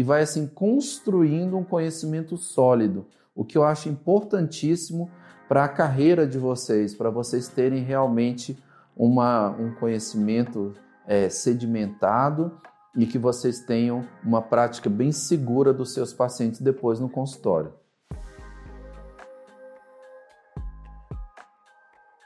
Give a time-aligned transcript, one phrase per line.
[0.00, 5.10] e vai assim construindo um conhecimento sólido, o que eu acho importantíssimo
[5.46, 8.58] para a carreira de vocês, para vocês terem realmente
[8.96, 10.72] uma, um conhecimento
[11.06, 12.58] é, sedimentado
[12.96, 17.74] e que vocês tenham uma prática bem segura dos seus pacientes depois no consultório.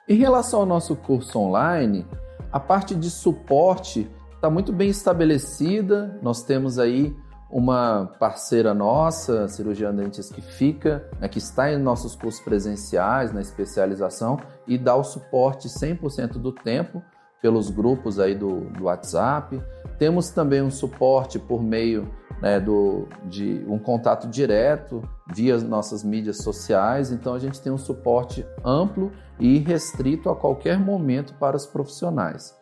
[0.08, 2.06] Em relação ao nosso curso online,
[2.52, 6.20] a parte de suporte está muito bem estabelecida.
[6.22, 7.12] Nós temos aí
[7.54, 13.40] uma parceira nossa, cirurgiã dentes que fica, né, que está em nossos cursos presenciais, na
[13.40, 17.00] especialização, e dá o suporte 100% do tempo
[17.40, 19.62] pelos grupos aí do, do WhatsApp.
[20.00, 22.10] Temos também um suporte por meio
[22.42, 27.78] né, do, de um contato direto via nossas mídias sociais, então a gente tem um
[27.78, 32.52] suporte amplo e restrito a qualquer momento para os profissionais.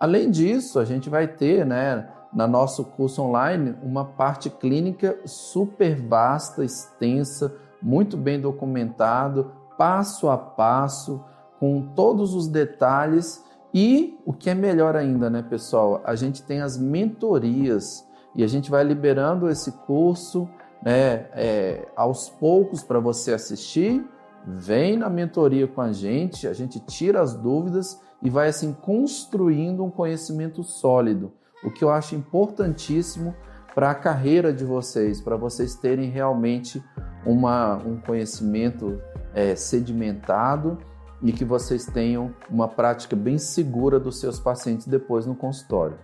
[0.00, 6.00] Além disso, a gente vai ter, né, na nosso curso online uma parte clínica super
[6.00, 11.24] vasta, extensa, muito bem documentado, passo a passo,
[11.58, 16.00] com todos os detalhes e o que é melhor ainda, né, pessoal?
[16.04, 20.48] A gente tem as mentorias e a gente vai liberando esse curso,
[20.82, 24.04] né, é, aos poucos para você assistir.
[24.46, 29.84] Vem na mentoria com a gente, a gente tira as dúvidas e vai assim construindo
[29.84, 33.34] um conhecimento sólido o que eu acho importantíssimo
[33.74, 36.82] para a carreira de vocês, para vocês terem realmente
[37.24, 39.00] uma, um conhecimento
[39.34, 40.78] é, sedimentado
[41.22, 45.96] e que vocês tenham uma prática bem segura dos seus pacientes depois no consultório.